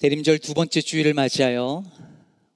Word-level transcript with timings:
대림절 0.00 0.40
두 0.40 0.54
번째 0.54 0.80
주일을 0.80 1.14
맞이하여 1.14 1.84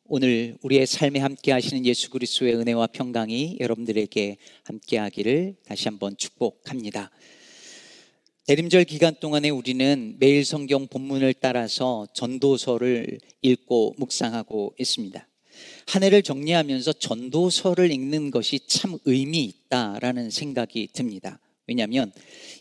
오늘 0.07 0.57
우리의 0.61 0.89
삶에 0.89 1.21
함께 1.21 1.53
하시는 1.53 1.87
예수 1.87 2.11
그리스도의 2.11 2.57
은혜와 2.57 2.89
평강이 2.89 3.59
여러분들에게 3.61 4.37
함께 4.65 4.99
하기를 4.99 5.55
다시 5.65 5.85
한번 5.87 6.17
축복합니다. 6.17 7.13
대림절 8.47 8.85
기간 8.85 9.15
동안에 9.21 9.51
우리는 9.51 10.17
매일 10.19 10.45
성경 10.45 10.89
본문을 10.89 11.35
따라서 11.35 12.09
전도서를 12.13 13.21
읽고 13.43 13.95
묵상하고 13.99 14.75
있습니다. 14.77 15.29
한 15.87 16.03
해를 16.03 16.25
정리하면서 16.25 16.95
전도서를 16.95 17.93
읽는 17.93 18.33
것이 18.33 18.59
참 18.67 18.99
의미 19.05 19.45
있다라는 19.45 20.31
생각이 20.31 20.89
듭니다. 20.93 21.39
왜냐하면 21.69 22.11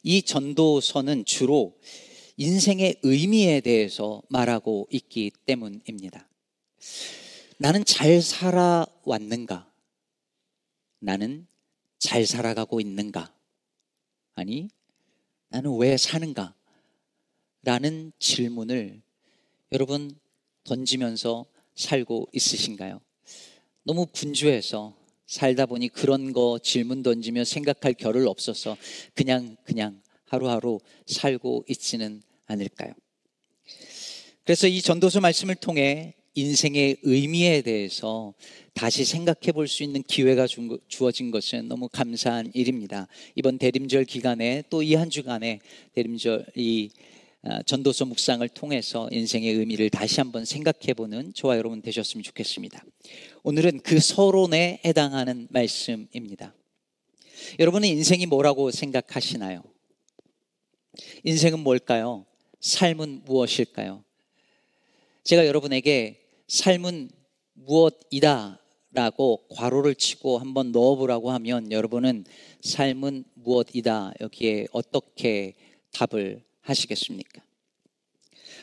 이 0.04 0.22
전도서는 0.22 1.26
주로 1.26 1.74
인생의 2.40 2.98
의미에 3.02 3.62
대해서 3.62 4.22
말하고 4.30 4.88
있기 4.92 5.32
때문입니다. 5.48 6.30
나는 7.58 7.84
잘 7.84 8.22
살아왔는가? 8.22 9.68
나는 11.00 11.48
잘 11.98 12.28
살아가고 12.28 12.80
있는가? 12.80 13.34
아니, 14.36 14.70
나는 15.50 15.76
왜 15.78 15.98
사는가? 15.98 16.54
라는 17.64 18.12
질문을 18.20 19.02
여러분 19.72 20.16
던지면서 20.64 21.46
살고 21.74 22.30
있으신가요? 22.34 23.02
너무 23.82 24.06
분주해서 24.06 24.96
살다 25.26 25.66
보니 25.66 25.90
그런 25.90 26.34
거 26.34 26.60
질문 26.62 27.02
던지며 27.02 27.46
생각할 27.46 27.96
겨를 27.96 28.28
없어서 28.28 28.78
그냥 29.16 29.58
그냥 29.64 30.02
하루하루 30.26 30.80
살고 31.08 31.66
있지는 31.68 32.22
않을까요? 32.48 32.94
그래서 34.44 34.68
이 34.68 34.82
전도서 34.82 35.22
말씀을 35.22 35.56
통해 35.56 36.16
인생의 36.36 36.98
의미에 37.02 37.62
대해서 37.62 38.34
다시 38.74 39.04
생각해 39.06 39.52
볼 39.54 39.68
수 39.68 39.84
있는 39.84 40.04
기회가 40.04 40.46
주어진 40.88 41.32
것은 41.32 41.68
너무 41.68 41.90
감사한 41.90 42.52
일입니다. 42.54 43.08
이번 43.36 43.58
대림절 43.58 44.06
기간에 44.06 44.64
또 44.70 44.84
이 44.84 44.94
한 44.96 45.10
주간에 45.10 45.60
대림절 45.94 46.46
이 46.56 46.90
아, 47.44 47.62
전도서 47.64 48.06
묵상을 48.06 48.48
통해서 48.50 49.08
인생의 49.12 49.54
의미를 49.54 49.90
다시 49.90 50.20
한번 50.20 50.44
생각해 50.44 50.94
보는 50.96 51.34
저와 51.34 51.58
여러분 51.58 51.82
되셨으면 51.82 52.24
좋겠습니다. 52.24 52.84
오늘은 53.44 53.80
그 53.82 54.00
서론에 54.00 54.82
해당하는 54.84 55.48
말씀입니다. 55.50 56.54
여러분은 57.60 57.88
인생이 57.88 58.26
뭐라고 58.26 58.72
생각하시나요? 58.72 59.64
인생은 61.24 61.60
뭘까요? 61.60 62.26
삶은 62.60 63.24
무엇일까요? 63.26 64.04
제가 65.24 65.46
여러분에게 65.46 66.22
삶은 66.48 67.10
무엇이다 67.54 68.60
라고 68.92 69.46
괄호를 69.50 69.96
치고 69.96 70.40
한번 70.40 70.72
넣어보라고 70.72 71.32
하면 71.32 71.72
여러분은 71.72 72.26
삶은 72.62 73.26
무엇이다 73.36 74.14
여기에 74.22 74.68
어떻게 74.72 75.54
답을 75.92 76.44
하시겠습니까? 76.62 77.42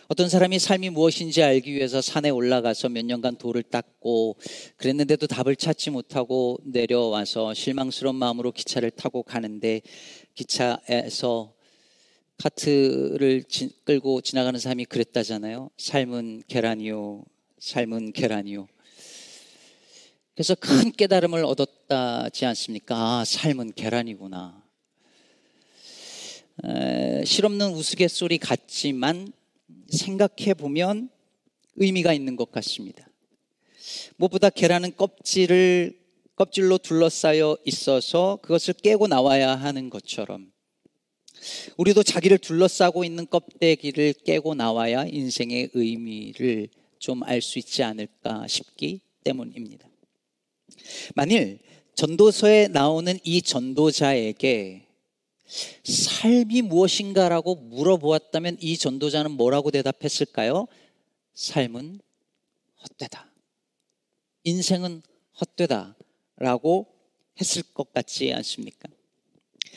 어떤 0.08 0.28
사람이 0.28 0.58
삶이 0.58 0.90
무엇인지 0.90 1.42
알기 1.42 1.72
위해서 1.72 2.02
산에 2.02 2.28
올라가서 2.28 2.90
몇 2.90 3.04
년간 3.04 3.36
돌을 3.36 3.62
닦고 3.62 4.36
그랬는데도 4.76 5.26
답을 5.26 5.56
찾지 5.56 5.90
못하고 5.90 6.58
내려와서 6.64 7.54
실망스러운 7.54 8.16
마음으로 8.16 8.52
기차를 8.52 8.90
타고 8.90 9.22
가는데 9.22 9.80
기차에서 10.34 11.54
카트를 12.38 13.44
지, 13.44 13.70
끌고 13.84 14.20
지나가는 14.20 14.58
사람이 14.58 14.86
그랬다잖아요. 14.86 15.70
삶은 15.76 16.42
계란이요. 16.48 17.24
삶은 17.58 18.12
계란이요. 18.12 18.68
그래서 20.34 20.54
큰 20.56 20.90
깨달음을 20.90 21.44
얻었다지 21.44 22.44
않습니까? 22.46 22.96
아, 22.96 23.24
삶은 23.24 23.72
계란이구나. 23.74 24.64
에, 26.64 27.24
실없는 27.24 27.72
우스갯소리 27.72 28.38
같지만 28.38 29.32
생각해 29.90 30.54
보면 30.54 31.10
의미가 31.76 32.12
있는 32.12 32.36
것 32.36 32.50
같습니다. 32.50 33.08
무엇보다 34.16 34.50
계란은 34.50 34.96
껍질을 34.96 35.98
껍질로 36.36 36.78
둘러싸여 36.78 37.58
있어서 37.64 38.38
그것을 38.42 38.74
깨고 38.74 39.06
나와야 39.06 39.54
하는 39.54 39.88
것처럼 39.88 40.53
우리도 41.76 42.02
자기를 42.02 42.38
둘러싸고 42.38 43.04
있는 43.04 43.26
껍데기를 43.28 44.12
깨고 44.24 44.54
나와야 44.54 45.04
인생의 45.06 45.70
의미를 45.74 46.68
좀 46.98 47.22
알 47.22 47.42
수 47.42 47.58
있지 47.58 47.82
않을까 47.82 48.46
싶기 48.46 49.00
때문입니다. 49.24 49.88
만일 51.14 51.58
전도서에 51.94 52.68
나오는 52.68 53.18
이 53.24 53.42
전도자에게 53.42 54.86
삶이 55.84 56.62
무엇인가라고 56.62 57.56
물어보았다면 57.56 58.56
이 58.60 58.78
전도자는 58.78 59.32
뭐라고 59.32 59.70
대답했을까요? 59.70 60.66
삶은 61.34 62.00
헛되다. 62.82 63.30
인생은 64.44 65.02
헛되다. 65.40 65.96
라고 66.36 66.86
했을 67.40 67.62
것 67.62 67.92
같지 67.92 68.32
않습니까? 68.32 68.88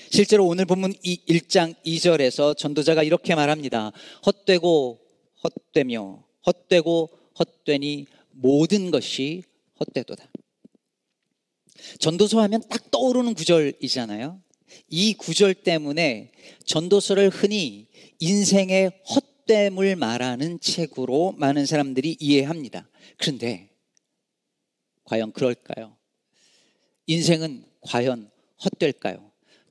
실제로 0.10 0.46
오늘 0.46 0.66
본문 0.66 0.94
1장 0.94 1.76
2절에서 1.86 2.58
전도자가 2.58 3.04
이렇게 3.04 3.36
말합니다. 3.36 3.92
헛되고 4.26 5.00
헛되며 5.44 6.24
헛되고 6.46 7.10
헛되니 7.38 8.06
모든 8.32 8.92
것이 8.92 9.44
헛되도다. 9.80 10.32
전도서 12.00 12.42
하면 12.42 12.64
딱 12.70 12.90
떠오르는 12.92 13.34
구절이잖아요. 13.34 14.42
이 14.90 15.14
구절 15.14 15.54
때문에 15.54 16.32
전도서를 16.66 17.30
흔히 17.30 17.88
인생의 18.20 18.92
헛됨을 19.10 19.96
말하는 19.96 20.60
책으로 20.60 21.34
많은 21.38 21.66
사람들이 21.66 22.18
이해합니다. 22.20 22.90
그런데 23.18 23.70
과연 25.04 25.32
그럴까요? 25.32 25.96
인생은 27.06 27.66
과연 27.82 28.30
헛될까요? 28.64 29.27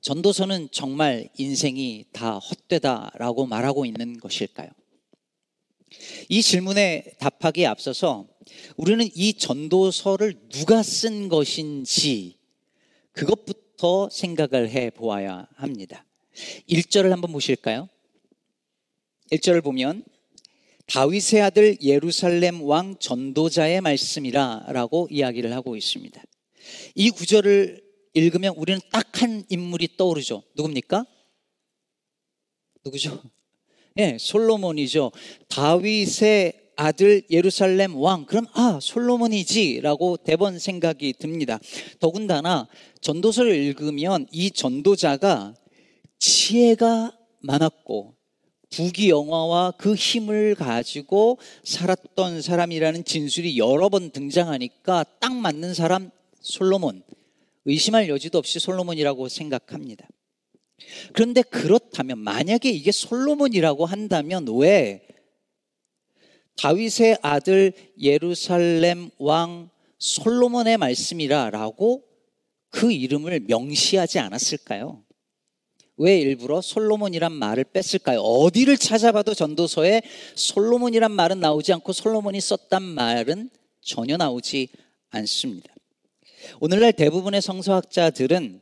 전도서는 0.07 0.69
정말 0.71 1.27
인생이 1.37 2.05
다 2.13 2.39
헛되다라고 2.39 3.45
말하고 3.45 3.85
있는 3.85 4.17
것일까요? 4.17 4.69
이 6.29 6.41
질문에 6.41 7.03
답하기에 7.19 7.65
앞서서 7.65 8.25
우리는 8.77 9.05
이 9.13 9.33
전도서를 9.33 10.47
누가 10.47 10.81
쓴 10.81 11.27
것인지 11.27 12.37
그것부터 13.11 14.07
생각을 14.09 14.69
해 14.69 14.91
보아야 14.91 15.45
합니다. 15.55 16.05
1절을 16.69 17.09
한번 17.09 17.33
보실까요? 17.33 17.89
1절을 19.33 19.61
보면 19.61 20.05
다윗의 20.85 21.41
아들 21.41 21.81
예루살렘 21.81 22.61
왕 22.61 22.95
전도자의 22.97 23.81
말씀이라 23.81 24.67
라고 24.69 25.09
이야기를 25.11 25.51
하고 25.51 25.75
있습니다. 25.75 26.23
이 26.95 27.09
구절을 27.09 27.86
읽으면 28.17 28.53
우리는 28.55 28.79
딱 28.91 29.07
한 29.21 29.43
인물이 29.49 29.97
떠오르죠. 29.97 30.43
누굽니까? 30.55 31.05
누구죠? 32.85 33.21
예, 33.97 34.11
네, 34.11 34.17
솔로몬이죠. 34.19 35.11
다윗의 35.49 36.53
아들 36.75 37.23
예루살렘 37.31 37.95
왕. 37.95 38.25
그럼 38.25 38.45
아, 38.53 38.79
솔로몬이지라고 38.79 40.17
대번 40.17 40.59
생각이 40.59 41.13
듭니다. 41.13 41.59
더군다나 41.99 42.67
전도서를 43.01 43.55
읽으면 43.55 44.27
이 44.31 44.51
전도자가 44.51 45.55
지혜가 46.19 47.17
많았고 47.39 48.13
부귀 48.69 49.09
영화와 49.09 49.71
그 49.71 49.95
힘을 49.95 50.53
가지고 50.53 51.39
살았던 51.63 52.43
사람이라는 52.43 53.03
진술이 53.03 53.57
여러 53.57 53.89
번 53.89 54.11
등장하니까 54.11 55.05
딱 55.19 55.33
맞는 55.33 55.73
사람 55.73 56.11
솔로몬. 56.41 57.01
의심할 57.67 58.07
여지도 58.07 58.37
없이 58.37 58.59
솔로몬이라고 58.59 59.27
생각합니다. 59.27 60.07
그런데 61.13 61.41
그렇다면 61.41 62.17
만약에 62.19 62.69
이게 62.69 62.91
솔로몬이라고 62.91 63.85
한다면 63.85 64.47
왜 64.57 65.05
다윗의 66.55 67.19
아들 67.21 67.73
예루살렘 68.01 69.09
왕 69.19 69.69
솔로몬의 69.99 70.77
말씀이라라고 70.77 72.03
그 72.69 72.91
이름을 72.91 73.41
명시하지 73.41 74.19
않았을까요? 74.19 75.03
왜 75.97 76.19
일부러 76.19 76.61
솔로몬이란 76.61 77.33
말을 77.33 77.65
뺐을까요? 77.65 78.21
어디를 78.21 78.77
찾아봐도 78.77 79.33
전도서에 79.33 80.03
솔로몬이란 80.35 81.11
말은 81.11 81.39
나오지 81.41 81.73
않고 81.73 81.91
솔로몬이 81.91 82.39
썼단 82.39 82.81
말은 82.81 83.49
전혀 83.81 84.15
나오지 84.15 84.69
않습니다. 85.09 85.76
오늘날 86.59 86.93
대부분의 86.93 87.41
성서학자들은 87.41 88.61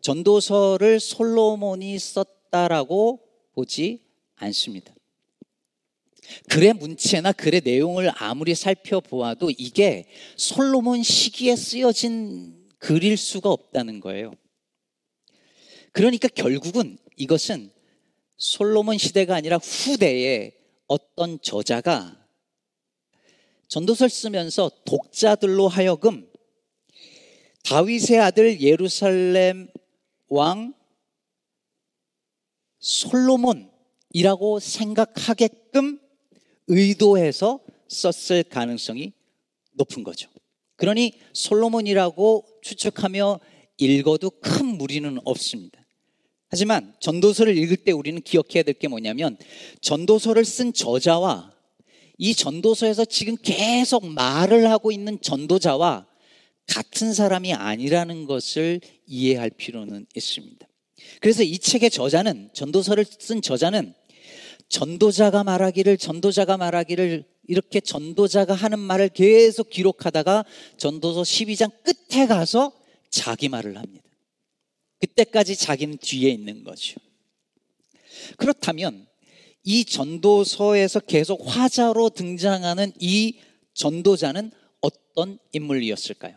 전도서를 0.00 1.00
솔로몬이 1.00 1.98
썼다라고 1.98 3.20
보지 3.54 4.00
않습니다. 4.36 4.94
글의 6.48 6.74
문체나 6.74 7.32
글의 7.32 7.62
내용을 7.64 8.10
아무리 8.16 8.54
살펴보아도 8.54 9.50
이게 9.50 10.06
솔로몬 10.36 11.02
시기에 11.02 11.56
쓰여진 11.56 12.68
글일 12.78 13.16
수가 13.16 13.50
없다는 13.50 14.00
거예요. 14.00 14.32
그러니까 15.92 16.28
결국은 16.28 16.98
이것은 17.16 17.70
솔로몬 18.36 18.98
시대가 18.98 19.36
아니라 19.36 19.58
후대에 19.58 20.52
어떤 20.86 21.40
저자가 21.40 22.20
전도서를 23.68 24.10
쓰면서 24.10 24.70
독자들로 24.84 25.68
하여금 25.68 26.28
다윗의 27.64 28.20
아들 28.20 28.60
예루살렘 28.60 29.68
왕 30.28 30.74
솔로몬이라고 32.78 34.60
생각하게끔 34.60 35.98
의도해서 36.68 37.60
썼을 37.88 38.44
가능성이 38.44 39.12
높은 39.72 40.04
거죠. 40.04 40.28
그러니 40.76 41.18
솔로몬이라고 41.32 42.44
추측하며 42.62 43.40
읽어도 43.78 44.30
큰 44.30 44.66
무리는 44.66 45.18
없습니다. 45.24 45.84
하지만 46.48 46.94
전도서를 47.00 47.56
읽을 47.56 47.78
때 47.78 47.92
우리는 47.92 48.20
기억해야 48.20 48.62
될 48.62 48.74
게 48.74 48.88
뭐냐면 48.88 49.36
전도서를 49.80 50.44
쓴 50.44 50.72
저자와 50.72 51.52
이 52.18 52.34
전도서에서 52.34 53.06
지금 53.06 53.36
계속 53.42 54.06
말을 54.06 54.70
하고 54.70 54.92
있는 54.92 55.20
전도자와 55.20 56.06
같은 56.66 57.12
사람이 57.12 57.54
아니라는 57.54 58.26
것을 58.26 58.80
이해할 59.06 59.50
필요는 59.50 60.06
있습니다. 60.14 60.66
그래서 61.20 61.42
이 61.42 61.58
책의 61.58 61.90
저자는 61.90 62.50
전도서를 62.52 63.04
쓴 63.18 63.42
저자는 63.42 63.94
전도자가 64.68 65.44
말하기를 65.44 65.98
전도자가 65.98 66.56
말하기를 66.56 67.24
이렇게 67.46 67.80
전도자가 67.80 68.54
하는 68.54 68.78
말을 68.78 69.10
계속 69.10 69.70
기록하다가 69.70 70.44
전도서 70.78 71.22
12장 71.22 71.70
끝에 71.82 72.26
가서 72.26 72.72
자기 73.10 73.48
말을 73.48 73.76
합니다. 73.76 74.04
그때까지 75.00 75.56
자기는 75.56 75.98
뒤에 75.98 76.30
있는 76.30 76.64
거죠. 76.64 76.96
그렇다면 78.38 79.06
이 79.62 79.84
전도서에서 79.84 81.00
계속 81.00 81.46
화자로 81.46 82.10
등장하는 82.10 82.92
이 82.98 83.38
전도자는 83.74 84.50
어떤 84.80 85.38
인물이었을까요? 85.52 86.36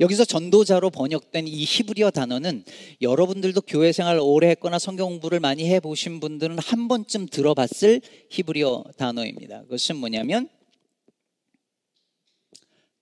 여기서 0.00 0.24
전도자로 0.24 0.90
번역된 0.90 1.46
이 1.46 1.64
히브리어 1.64 2.10
단어는 2.10 2.64
여러분들도 3.00 3.60
교회 3.62 3.92
생활 3.92 4.18
오래 4.20 4.50
했거나 4.50 4.78
성경 4.78 5.08
공부를 5.08 5.40
많이 5.40 5.68
해 5.68 5.80
보신 5.80 6.20
분들은 6.20 6.58
한 6.58 6.88
번쯤 6.88 7.26
들어봤을 7.26 8.00
히브리어 8.30 8.84
단어입니다. 8.96 9.62
그것은 9.62 9.96
뭐냐면 9.96 10.48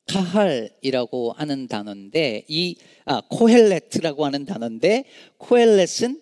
카할이라고 0.07 1.33
하는 1.33 1.67
단어인데 1.67 2.45
이 2.49 2.77
아, 3.05 3.23
코헬렛이라고 3.29 4.25
하는 4.25 4.47
단어인데 4.47 5.05
코헬렛은 5.39 6.21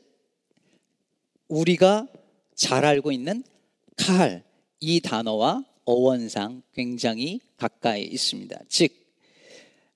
우리가 1.48 2.08
잘 2.54 2.84
알고 2.84 3.12
있는 3.12 3.44
카할 3.96 4.42
이 4.80 5.00
단어와 5.00 5.64
어원상 5.84 6.62
굉장히 6.72 7.40
가까이 7.56 8.02
있습니다. 8.04 8.58
즉 8.68 9.03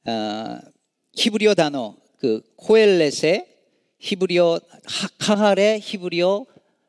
어, 0.09 0.59
히브리어 1.15 1.55
단어 1.55 1.95
그 2.17 2.41
코헬렛의 2.57 3.47
히브리어 3.99 4.61
카할의 5.19 5.81
히브리어 5.81 6.47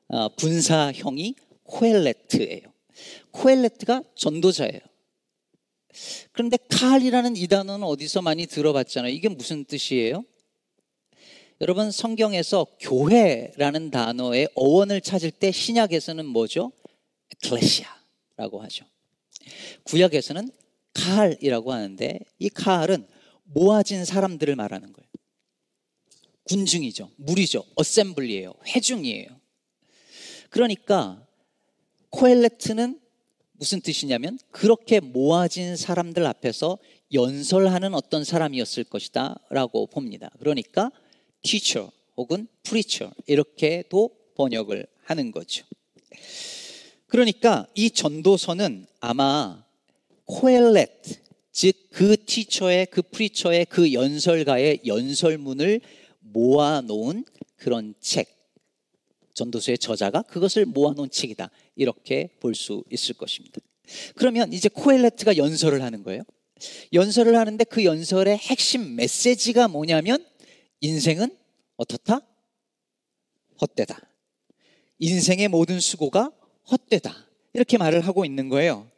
어, 0.08 0.30
분사형이 0.30 1.36
코헬레트예요. 1.64 2.62
코헬레트가 3.32 4.04
전도자예요. 4.16 4.80
그런데 6.32 6.58
칼이라는 6.70 7.36
이 7.36 7.48
단어는 7.48 7.86
어디서 7.86 8.22
많이 8.22 8.46
들어봤잖아요. 8.46 9.12
이게 9.12 9.28
무슨 9.28 9.66
뜻이에요? 9.66 10.24
여러분 11.62 11.92
성경에서 11.92 12.66
교회라는 12.80 13.92
단어의 13.92 14.48
어원을 14.56 15.02
찾을 15.02 15.30
때 15.32 15.52
신약에서는 15.52 16.26
뭐죠? 16.26 16.72
클레시아라고 17.44 18.62
하죠. 18.64 18.86
구약에서는 19.84 20.52
칼이라고 20.94 21.72
하는데 21.72 22.20
이 22.40 22.50
칼은 22.50 23.08
모아진 23.44 24.06
사람들을 24.06 24.56
말하는 24.56 24.94
거예요. 24.94 25.10
군중이죠. 26.44 27.12
무리죠. 27.18 27.64
어셈블리예요. 27.76 28.54
회중이에요. 28.68 29.40
그러니까 30.50 31.26
코엘레트는 32.10 33.00
무슨 33.54 33.82
뜻이냐면 33.82 34.40
그렇게 34.52 35.00
모아진 35.00 35.76
사람들 35.76 36.26
앞에서 36.26 36.78
연설하는 37.14 37.94
어떤 37.94 38.24
사람이었을 38.24 38.86
것이다 38.86 39.40
라고 39.50 39.88
봅니다. 39.88 40.32
그러니까 40.40 40.92
teacher 41.44 41.92
혹은 42.18 42.48
preacher 42.64 43.14
이렇게도 43.28 44.10
번역을 44.36 44.88
하는 45.04 45.32
거죠. 45.32 45.66
그러니까 47.08 47.68
이 47.76 47.92
전도서는 47.92 48.88
아마 49.02 49.66
코엘렛 50.30 50.90
즉 51.52 51.90
그 51.92 52.16
티처의 52.24 52.86
그 52.86 53.02
프리처의 53.02 53.66
그 53.66 53.92
연설가의 53.92 54.82
연설문을 54.86 55.82
모아 56.20 56.82
놓은 56.82 57.26
그런 57.58 57.96
책 58.00 58.30
전도서의 59.34 59.80
저자가 59.80 60.22
그것을 60.22 60.66
모아놓은 60.66 61.10
책이다. 61.10 61.50
이렇게 61.76 62.30
볼 62.40 62.54
수 62.54 62.84
있을 62.92 63.16
것입니다. 63.16 63.60
그러면 64.16 64.54
이제 64.54 64.70
코엘레트가 64.70 65.36
연설을 65.38 65.82
하는 65.82 66.04
거예요. 66.04 66.22
연설을 66.94 67.36
하는데 67.36 67.64
그 67.64 67.84
연설의 67.84 68.38
핵심 68.38 68.96
메시지가 68.96 69.68
뭐냐면 69.68 70.24
인생은 70.82 71.36
어떻다? 71.78 72.22
헛되다. 73.60 74.00
인생의 75.00 75.48
모든 75.48 75.80
수고가 75.80 76.32
헛되다. 76.70 77.28
이렇게 77.54 77.78
말을 77.78 78.02
하고 78.02 78.26
있는 78.26 78.48
거예요. 78.50 78.90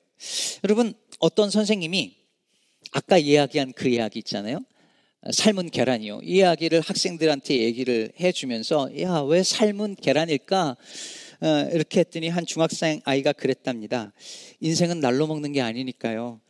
여러분, 0.64 0.94
어떤 1.22 1.52
선생님이 1.52 2.16
아까 2.94 3.18
이야기한 3.20 3.74
그 3.74 3.88
이야기 3.88 4.20
있잖아요. 4.20 4.60
삶은 5.32 5.70
계란이요. 5.70 6.22
이 6.24 6.38
이야기를 6.38 6.82
학생들한테 6.82 7.60
얘기를 7.60 8.12
해주면서 8.20 9.00
야 9.00 9.22
왜 9.24 9.44
삶은 9.44 9.98
계란일까? 9.98 10.76
어, 11.42 11.70
이렇게 11.74 12.00
했더니 12.00 12.28
한 12.28 12.48
중학생 12.48 13.02
아이가 13.04 13.34
그랬답니다. 13.34 14.14
인생은 14.62 15.00
날로 15.00 15.28
먹는 15.28 15.52
게 15.52 15.62
아니니까요. 15.62 16.42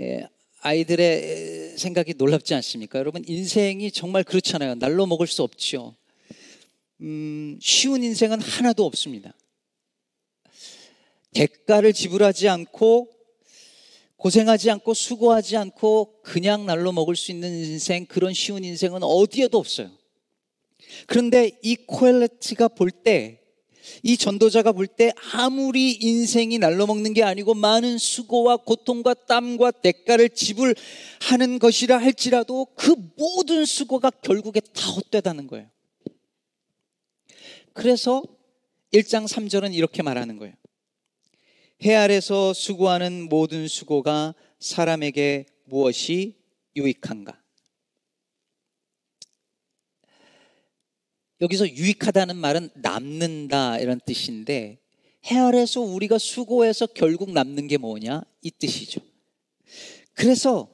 예, 0.00 0.26
아이들의 0.62 1.76
생각이 1.76 2.14
놀랍지 2.16 2.54
않습니까? 2.54 2.98
여러분 2.98 3.22
인생이 3.26 3.90
정말 3.92 4.24
그렇잖아요. 4.24 4.76
날로 4.76 5.04
먹을 5.04 5.26
수 5.26 5.42
없죠. 5.42 5.96
음, 7.02 7.58
쉬운 7.60 8.02
인생은 8.02 8.40
하나도 8.40 8.86
없습니다. 8.86 9.34
대가를 11.32 11.92
지불하지 11.92 12.48
않고 12.48 13.08
고생하지 14.20 14.70
않고 14.70 14.92
수고하지 14.92 15.56
않고 15.56 16.20
그냥 16.22 16.66
날로 16.66 16.92
먹을 16.92 17.16
수 17.16 17.30
있는 17.32 17.48
인생, 17.64 18.04
그런 18.04 18.34
쉬운 18.34 18.64
인생은 18.64 19.02
어디에도 19.02 19.58
없어요. 19.58 19.90
그런데 21.06 21.52
이 21.62 21.76
코엘레트가 21.76 22.68
볼 22.68 22.90
때, 22.90 23.40
이 24.02 24.18
전도자가 24.18 24.72
볼 24.72 24.88
때 24.88 25.12
아무리 25.32 25.92
인생이 25.92 26.58
날로 26.58 26.86
먹는 26.86 27.14
게 27.14 27.22
아니고 27.22 27.54
많은 27.54 27.96
수고와 27.96 28.58
고통과 28.58 29.14
땀과 29.14 29.70
대가를 29.70 30.28
지불하는 30.28 31.58
것이라 31.58 31.96
할지라도 31.96 32.66
그 32.76 32.94
모든 33.16 33.64
수고가 33.64 34.10
결국에 34.10 34.60
다 34.60 34.90
헛되다는 34.90 35.46
거예요. 35.46 35.66
그래서 37.72 38.22
1장 38.92 39.26
3절은 39.26 39.72
이렇게 39.74 40.02
말하는 40.02 40.36
거예요. 40.36 40.54
해 41.82 41.94
아래서 41.94 42.52
수고하는 42.52 43.28
모든 43.30 43.66
수고가 43.66 44.34
사람에게 44.58 45.46
무엇이 45.64 46.36
유익한가? 46.76 47.40
여기서 51.40 51.66
유익하다는 51.70 52.36
말은 52.36 52.68
남는다 52.74 53.78
이런 53.78 53.98
뜻인데 54.04 54.78
해 55.26 55.38
아래서 55.38 55.80
우리가 55.80 56.18
수고해서 56.18 56.86
결국 56.86 57.32
남는 57.32 57.66
게 57.66 57.78
뭐냐? 57.78 58.24
이 58.42 58.50
뜻이죠. 58.50 59.00
그래서 60.12 60.68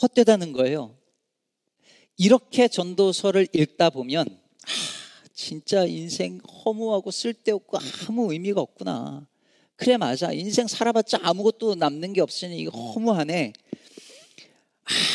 헛되다는 0.00 0.52
거예요. 0.52 0.96
이렇게 2.16 2.68
전도서를 2.68 3.48
읽다 3.52 3.90
보면 3.90 4.26
아, 4.26 5.28
진짜 5.34 5.84
인생 5.84 6.38
허무하고 6.38 7.10
쓸데없고 7.10 7.78
아무 8.08 8.32
의미가 8.32 8.62
없구나. 8.62 9.28
그래 9.76 9.96
맞아 9.96 10.32
인생 10.32 10.66
살아봤자 10.66 11.20
아무것도 11.22 11.76
남는 11.76 12.12
게 12.12 12.20
없으니 12.20 12.58
이거 12.58 12.70
허무하네 12.70 13.52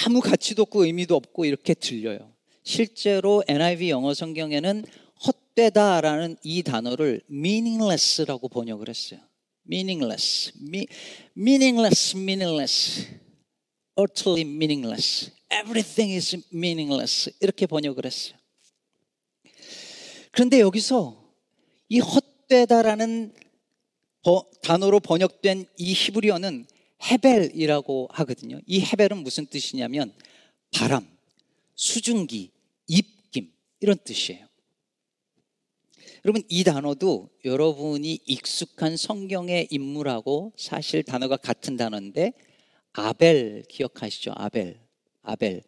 아무 0.06 0.22
가치도 0.22 0.64
없고 0.64 0.86
의미도 0.86 1.16
없고 1.16 1.46
이렇게 1.46 1.74
들려요 1.74 2.32
실제로 2.64 3.44
NIV 3.48 3.90
영어 3.90 4.14
성경에는 4.14 4.86
헛되다라는 5.26 6.38
이 6.44 6.64
단어를 6.64 7.22
meaningless라고 7.30 8.50
번역을 8.50 8.90
했어요. 8.90 9.20
meaningless, 9.68 10.52
me, 10.62 10.88
meaningless, 11.36 12.18
meaningless, 12.18 13.08
utterly 14.00 14.42
meaningless. 14.42 15.32
Everything 15.52 16.16
is 16.16 16.38
meaningless. 16.54 17.32
이렇게 17.40 17.66
번역을 17.66 18.06
했어요. 18.06 18.38
그런데 20.32 20.62
여기서 20.62 21.22
이 21.90 22.00
헛되다라는 22.00 23.34
단어로 24.62 25.00
번역된 25.00 25.66
이 25.78 25.94
히브리어는 25.94 26.66
헤벨이라고 27.04 28.10
하거든요. 28.12 28.60
이 28.68 28.82
헤벨은 28.82 29.24
무슨 29.24 29.46
뜻이냐면 29.48 30.14
바람, 30.72 31.08
수증기, 31.76 32.52
입김 32.88 33.52
이런 33.80 33.98
뜻이에요. 34.04 34.48
여러분 36.24 36.44
이 36.50 36.64
단어도 36.64 37.30
여러분이 37.46 38.20
익숙한 38.26 38.96
성경의 38.96 39.70
인물하고 39.72 40.54
사실 40.56 41.02
단어가 41.02 41.36
같은 41.36 41.78
단어인데 41.78 42.34
아벨 42.94 43.64
기억하시죠? 43.68 44.34
아벨. 44.36 44.80
아벨. 45.24 45.64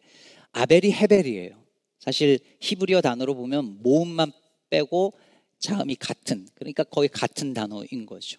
아벨이 0.52 0.92
헤벨이에요. 0.92 1.60
사실 1.98 2.38
히브리어 2.60 3.00
단어로 3.00 3.34
보면 3.34 3.82
모음만 3.82 4.30
빼고 4.70 5.14
자음이 5.58 5.96
같은 5.96 6.46
그러니까 6.54 6.84
거의 6.84 7.08
같은 7.08 7.54
단어인 7.54 8.06
거죠. 8.06 8.38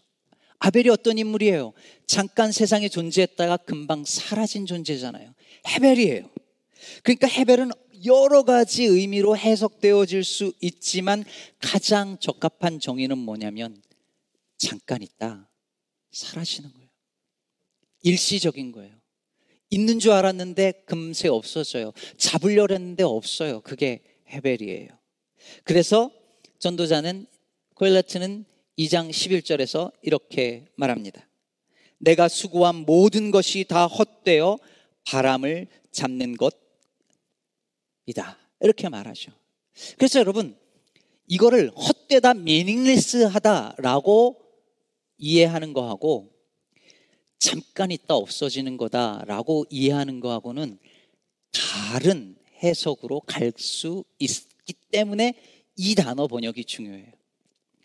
아벨이 0.60 0.90
어떤 0.90 1.18
인물이에요? 1.18 1.74
잠깐 2.08 2.52
세상에 2.52 2.90
존재했다가 2.90 3.58
금방 3.58 4.04
사라진 4.06 4.66
존재잖아요. 4.66 5.34
헤벨이에요. 5.68 6.30
그러니까 7.04 7.28
헤벨은 7.28 7.72
여러 8.06 8.44
가지 8.44 8.84
의미로 8.84 9.36
해석되어질 9.38 10.24
수 10.24 10.54
있지만 10.62 11.24
가장 11.60 12.18
적합한 12.20 12.80
정의는 12.80 13.18
뭐냐면 13.18 13.82
잠깐 14.58 15.02
있다 15.02 15.50
사라지는 16.12 16.72
거예요. 16.74 16.90
일시적인 18.04 18.72
거예요. 18.72 18.94
있는 19.70 20.00
줄 20.00 20.12
알았는데 20.12 20.84
금세 20.86 21.28
없어져요. 21.28 21.92
잡으려 22.18 22.68
했는데 22.70 23.04
없어요. 23.04 23.62
그게 23.62 24.04
헤벨이에요. 24.30 24.90
그래서 25.64 26.12
전도자는 26.60 27.26
코엘레트는 27.74 28.46
2장 28.78 29.10
11절에서 29.10 29.92
이렇게 30.02 30.66
말합니다. 30.76 31.26
내가 31.98 32.28
수고한 32.28 32.86
모든 32.86 33.32
것이 33.32 33.64
다 33.64 33.88
헛되어 33.88 34.60
바람을 35.06 35.68
잡는 35.92 36.36
것이다. 38.06 38.38
이렇게 38.60 38.90
말하죠. 38.90 39.32
그래서 39.98 40.20
여러분, 40.20 40.58
이거를 41.28 41.72
헛되다, 41.72 42.36
미닝리스하다라고 42.36 44.42
이해하는 45.18 45.74
거하고 45.74 46.32
잠깐 47.40 47.92
있다 47.92 48.16
없어지는 48.16 48.78
거다라고 48.78 49.66
이해하는 49.70 50.20
거하고는 50.20 50.78
다른 51.52 52.36
해석으로 52.64 53.22
갈 53.22 53.52
수 53.58 54.04
있기 54.20 54.74
때문에 54.92 55.34
이 55.76 55.96
단어 55.96 56.28
번역이 56.28 56.66
중요해요. 56.66 57.12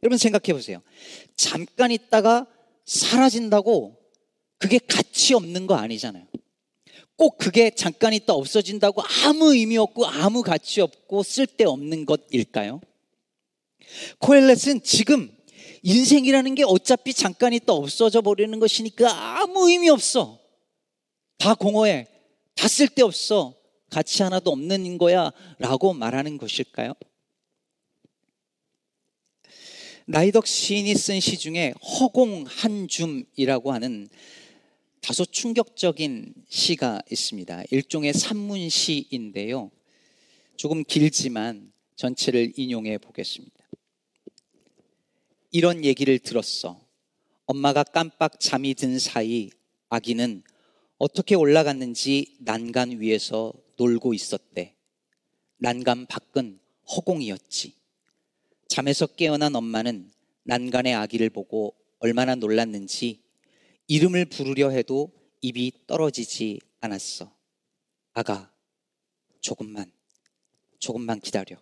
여러분 0.02 0.18
생각해 0.18 0.52
보세요. 0.52 0.82
잠깐 1.36 1.90
있다가 1.90 2.46
사라진다고 2.86 3.96
그게 4.58 4.78
가치 4.78 5.34
없는 5.34 5.66
거 5.66 5.74
아니잖아요. 5.74 6.26
꼭 7.16 7.36
그게 7.36 7.70
잠깐 7.70 8.14
있다 8.14 8.32
없어진다고 8.32 9.02
아무 9.24 9.54
의미 9.54 9.76
없고 9.76 10.06
아무 10.06 10.42
가치 10.42 10.80
없고 10.80 11.22
쓸데 11.22 11.64
없는 11.64 12.06
것일까요? 12.06 12.80
코엘렛은 14.20 14.82
지금 14.82 15.30
인생이라는 15.82 16.54
게 16.54 16.64
어차피 16.64 17.12
잠깐 17.12 17.52
있다 17.52 17.72
없어져 17.72 18.20
버리는 18.22 18.58
것이니까 18.58 19.40
아무 19.40 19.68
의미 19.68 19.88
없어. 19.90 20.38
다 21.38 21.54
공허해. 21.54 22.06
다 22.54 22.68
쓸데 22.68 23.02
없어. 23.02 23.54
가치 23.90 24.22
하나도 24.22 24.50
없는 24.50 24.98
거야. 24.98 25.30
라고 25.58 25.92
말하는 25.92 26.38
것일까요? 26.38 26.94
나이덕 30.12 30.44
시인이 30.44 30.92
쓴 30.96 31.20
시 31.20 31.38
중에 31.38 31.72
허공 32.00 32.44
한 32.44 32.88
줌이라고 32.88 33.72
하는 33.72 34.08
다소 35.00 35.24
충격적인 35.24 36.34
시가 36.48 37.00
있습니다. 37.08 37.62
일종의 37.70 38.12
산문시인데요. 38.14 39.70
조금 40.56 40.82
길지만 40.82 41.72
전체를 41.94 42.54
인용해 42.56 42.98
보겠습니다. 42.98 43.54
이런 45.52 45.84
얘기를 45.84 46.18
들었어. 46.18 46.84
엄마가 47.46 47.84
깜빡 47.84 48.40
잠이 48.40 48.74
든 48.74 48.98
사이 48.98 49.50
아기는 49.90 50.42
어떻게 50.98 51.36
올라갔는지 51.36 52.34
난간 52.40 53.00
위에서 53.00 53.52
놀고 53.76 54.12
있었대. 54.14 54.74
난간 55.58 56.06
밖은 56.06 56.58
허공이었지. 56.96 57.79
잠에서 58.70 59.08
깨어난 59.08 59.56
엄마는 59.56 60.12
난간의 60.44 60.94
아기를 60.94 61.30
보고 61.30 61.74
얼마나 61.98 62.36
놀랐는지 62.36 63.20
이름을 63.88 64.26
부르려 64.26 64.70
해도 64.70 65.12
입이 65.40 65.72
떨어지지 65.88 66.60
않았어. 66.78 67.34
아가, 68.12 68.54
조금만, 69.40 69.90
조금만 70.78 71.18
기다려. 71.18 71.56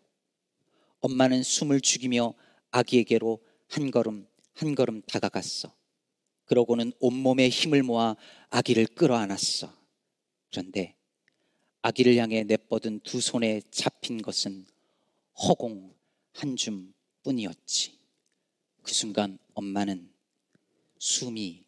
엄마는 1.00 1.42
숨을 1.42 1.80
죽이며 1.80 2.34
아기에게로 2.72 3.42
한 3.68 3.90
걸음, 3.90 4.28
한 4.52 4.74
걸음 4.74 5.00
다가갔어. 5.00 5.74
그러고는 6.44 6.92
온몸에 7.00 7.48
힘을 7.48 7.84
모아 7.84 8.16
아기를 8.50 8.86
끌어안았어. 8.86 9.72
그런데 10.50 10.94
아기를 11.80 12.16
향해 12.16 12.42
내뻗은 12.42 13.00
두 13.00 13.22
손에 13.22 13.62
잡힌 13.70 14.20
것은 14.20 14.66
허공 15.48 15.96
한 16.34 16.54
줌 16.54 16.92
뿐이었지. 17.22 17.98
그 18.82 18.92
순간 18.94 19.38
엄마는 19.54 20.10
숨이 20.98 21.64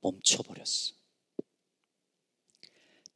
멈춰버렸어. 0.00 0.94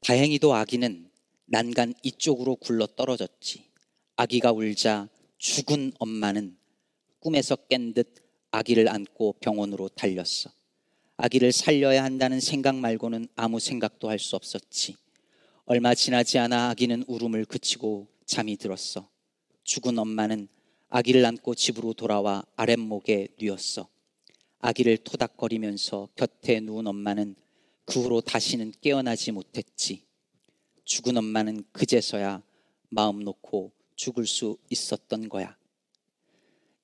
다행히도 0.01 0.55
아기는 0.55 1.11
난간 1.47 1.95
이쪽으로 2.03 2.57
굴러 2.57 2.87
떨어졌지. 2.87 3.69
아기가 4.17 4.53
울자 4.53 5.09
죽은 5.39 5.93
엄마는 5.99 6.57
꿈에서 7.21 7.57
깬 7.57 7.95
듯 7.95 8.15
아기를 8.51 8.89
안고 8.89 9.35
병원으로 9.41 9.89
달렸어. 9.91 10.51
아기를 11.17 11.53
살려야 11.53 12.05
한다는 12.05 12.41
생각 12.41 12.77
말고는 12.77 13.29
아무 13.35 13.61
생각도 13.61 14.09
할 14.09 14.19
수 14.19 14.37
없었지. 14.37 14.97
얼마 15.65 15.95
지나지 15.95 16.39
않아 16.39 16.71
아기는 16.71 17.05
울음을 17.07 17.45
그치고 17.45 18.09
잠이 18.25 18.57
들었어. 18.57 19.11
죽은 19.65 19.99
엄마는 19.99 20.49
아기를 20.91 21.25
안고 21.27 21.55
집으로 21.55 21.93
돌아와 21.93 22.45
아랫목에 22.57 23.29
뉘었어. 23.39 23.89
아기를 24.61 24.97
토닥거리면서 24.99 26.09
곁에 26.17 26.61
누운 26.61 26.87
엄마는 26.87 27.37
그 27.85 28.03
후로 28.03 28.23
다시는 28.23 28.73
깨어나지 28.81 29.33
못했지. 29.33 30.03
죽은 30.85 31.19
엄마는 31.19 31.65
그제서야 31.73 32.43
마음 32.89 33.21
놓고 33.21 33.73
죽을 33.97 34.27
수 34.27 34.57
있었던 34.71 35.29
거야. 35.29 35.59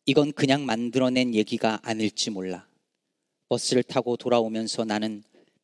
이건 0.04 0.32
그냥 0.32 0.66
만들어낸 0.66 1.34
얘기가 1.34 1.80
아닐지 1.82 2.28
몰라. 2.28 2.68
버스를 3.48 3.82
타고 3.82 4.18
돌아오면서 4.18 4.84
나는 4.84 5.22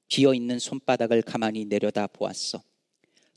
비어 0.08 0.32
있는 0.32 0.58
손바닥을 0.58 1.20
가만히 1.22 1.66
내려다 1.66 2.06
보았어. 2.06 2.62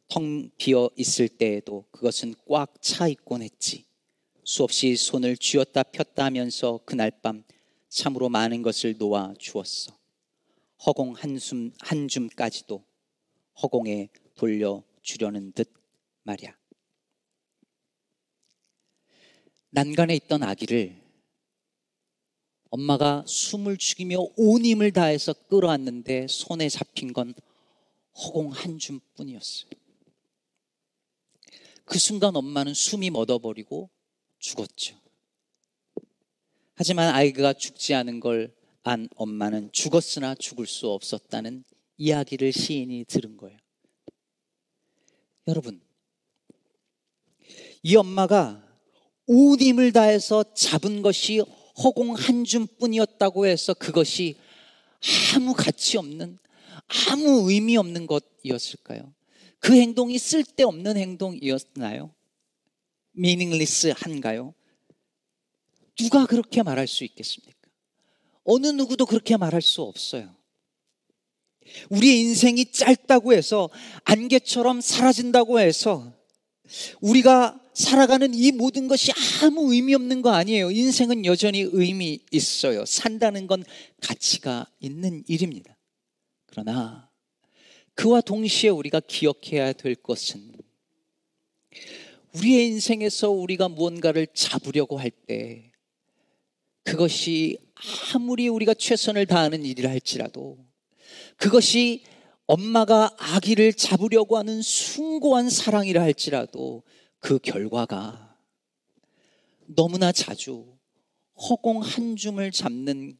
텅 0.07 0.49
비어 0.57 0.89
있을 0.95 1.27
때에도 1.27 1.83
그것은 1.91 2.35
꽉 2.47 2.81
차 2.81 3.09
있곤 3.09 3.41
했지. 3.41 3.85
수없이 4.43 4.95
손을 4.95 5.37
쥐었다 5.37 5.83
폈다 5.83 6.25
하면서 6.25 6.79
그날 6.85 7.11
밤 7.21 7.43
참으로 7.87 8.29
많은 8.29 8.61
것을 8.61 8.97
놓아 8.97 9.33
주었어. 9.37 9.97
허공 10.85 11.13
한숨 11.13 11.71
한 11.79 12.07
줌까지도 12.07 12.83
허공에 13.61 14.09
돌려 14.35 14.83
주려는 15.01 15.51
듯 15.53 15.71
말이야. 16.23 16.57
난간에 19.69 20.15
있던 20.15 20.43
아기를 20.43 21.01
엄마가 22.69 23.23
숨을 23.27 23.77
죽이며 23.77 24.17
온 24.35 24.65
힘을 24.65 24.91
다해서 24.91 25.33
끌어안는데 25.33 26.27
손에 26.27 26.69
잡힌 26.69 27.13
건 27.13 27.33
허공 28.15 28.51
한 28.51 28.77
줌뿐이었어요. 28.77 29.71
그 31.85 31.99
순간 31.99 32.35
엄마는 32.35 32.73
숨이 32.73 33.09
멎어버리고 33.09 33.89
죽었죠. 34.43 34.95
하지만 36.75 37.13
아이가 37.15 37.53
죽지 37.53 37.93
않은 37.93 38.19
걸 38.19 38.63
안 38.83 39.07
엄마는 39.15 39.71
죽었으나 39.71 40.35
죽을 40.35 40.67
수 40.67 40.89
없었다는 40.89 41.63
이야기를 41.97 42.51
시인이 42.51 43.05
들은 43.05 43.37
거예요. 43.37 43.57
여러분, 45.47 45.81
이 47.81 47.95
엄마가 47.95 48.61
온 49.25 49.59
힘을 49.59 49.93
다해서 49.93 50.53
잡은 50.53 51.01
것이 51.01 51.41
허공 51.81 52.13
한 52.13 52.43
줌뿐이었다고 52.43 53.45
해서 53.45 53.73
그것이 53.73 54.35
아무 55.33 55.53
가치 55.53 55.97
없는 55.97 56.37
아무 57.09 57.49
의미 57.49 57.77
없는 57.77 58.05
것이었을까요? 58.05 59.13
그 59.59 59.73
행동이 59.77 60.17
쓸데없는 60.17 60.97
행동이었나요? 60.97 62.13
미닝리스한가요? 63.13 64.53
누가 65.95 66.25
그렇게 66.25 66.63
말할 66.63 66.87
수 66.87 67.03
있겠습니까? 67.03 67.53
어느 68.43 68.67
누구도 68.67 69.05
그렇게 69.05 69.37
말할 69.37 69.61
수 69.61 69.81
없어요. 69.81 70.35
우리의 71.89 72.19
인생이 72.19 72.71
짧다고 72.71 73.33
해서 73.33 73.69
안개처럼 74.03 74.81
사라진다고 74.81 75.59
해서 75.59 76.13
우리가 77.01 77.59
살아가는 77.73 78.33
이 78.33 78.51
모든 78.51 78.87
것이 78.87 79.11
아무 79.41 79.73
의미 79.73 79.95
없는 79.95 80.21
거 80.21 80.31
아니에요. 80.31 80.71
인생은 80.71 81.25
여전히 81.25 81.61
의미 81.71 82.19
있어요. 82.31 82.85
산다는 82.85 83.47
건 83.47 83.63
가치가 84.01 84.67
있는 84.79 85.23
일입니다. 85.27 85.75
그러나 86.45 87.09
그와 87.95 88.21
동시에 88.21 88.69
우리가 88.69 88.99
기억해야 88.99 89.73
될 89.73 89.95
것은 89.95 90.53
우리의 92.35 92.67
인생에서 92.67 93.29
우리가 93.29 93.69
무언가를 93.69 94.27
잡으려고 94.33 94.97
할 94.97 95.11
때 95.27 95.71
그것이 96.83 97.57
아무리 98.13 98.47
우리가 98.47 98.73
최선을 98.73 99.25
다하는 99.25 99.63
일이라 99.63 99.89
할지라도 99.89 100.57
그것이 101.37 102.03
엄마가 102.45 103.15
아기를 103.17 103.73
잡으려고 103.73 104.37
하는 104.37 104.61
숭고한 104.61 105.49
사랑이라 105.49 106.01
할지라도 106.01 106.83
그 107.19 107.39
결과가 107.39 108.37
너무나 109.65 110.11
자주 110.11 110.77
허공 111.49 111.81
한 111.81 112.15
줌을 112.15 112.51
잡는 112.51 113.17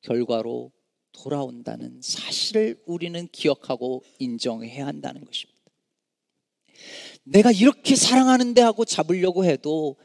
결과로 0.00 0.72
돌아온다는 1.12 2.00
사실을 2.02 2.82
우리는 2.86 3.28
기억하고 3.28 4.02
인정해야 4.18 4.86
한다는 4.86 5.24
것입니다. 5.24 5.60
내가 7.24 7.50
이렇게 7.50 7.96
사랑하는데 7.96 8.60
하고 8.60 8.84
잡으려고 8.84 9.44
해도 9.44 9.96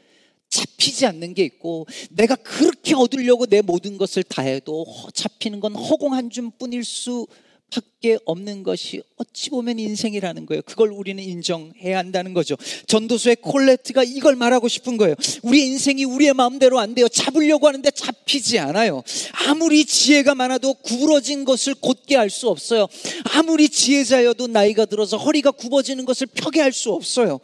잡히지 0.48 1.06
않는 1.06 1.34
게 1.34 1.44
있고 1.44 1.86
내가 2.10 2.34
그렇게 2.34 2.94
얻으려고 2.94 3.46
내 3.46 3.62
모든 3.62 3.98
것을 3.98 4.22
다해도 4.24 4.84
잡히는 5.14 5.60
건 5.60 5.74
허공 5.76 6.14
한 6.14 6.28
줌뿐일 6.28 6.84
수 6.84 7.26
밖에 7.70 8.18
없는 8.24 8.62
것이 8.62 9.02
어찌 9.16 9.50
보면 9.50 9.78
인생이라는 9.78 10.46
거예요. 10.46 10.62
그걸 10.62 10.90
우리는 10.90 11.22
인정해야 11.22 11.98
한다는 11.98 12.32
거죠. 12.34 12.56
전도서의 12.86 13.36
콜레트가 13.36 14.02
이걸 14.04 14.36
말하고 14.36 14.68
싶은 14.68 14.96
거예요. 14.96 15.14
우리 15.42 15.66
인생이 15.66 16.04
우리의 16.04 16.34
마음대로 16.34 16.78
안 16.78 16.94
돼요. 16.94 17.08
잡으려고 17.08 17.68
하는데 17.68 17.90
잡히지 17.90 18.58
않아요. 18.58 19.02
아무리 19.46 19.84
지혜가 19.84 20.34
많아도 20.34 20.74
구부러진 20.74 21.44
것을 21.44 21.74
곧게 21.74 22.16
할 22.16 22.30
수 22.30 22.48
없어요. 22.48 22.86
아무리 23.34 23.68
지혜자여도 23.68 24.46
나이가 24.46 24.86
들어서 24.86 25.16
허리가 25.16 25.50
굽어지는 25.50 26.04
것을 26.04 26.28
펴게 26.28 26.60
할 26.60 26.72
수 26.72 26.92
없어요. 26.92 27.40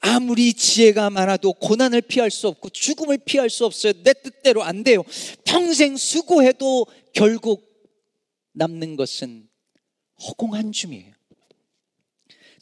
아무리 0.00 0.52
지혜가 0.52 1.08
많아도 1.10 1.54
고난을 1.54 2.02
피할 2.02 2.30
수 2.30 2.46
없고 2.48 2.68
죽음을 2.68 3.18
피할 3.24 3.48
수 3.50 3.64
없어요. 3.64 3.94
내 4.04 4.12
뜻대로 4.12 4.62
안 4.62 4.84
돼요. 4.84 5.02
평생 5.44 5.96
수고해도 5.96 6.86
결국 7.14 7.66
남는 8.52 8.96
것은 8.96 9.47
허공 10.22 10.54
한 10.54 10.72
줌이에요. 10.72 11.12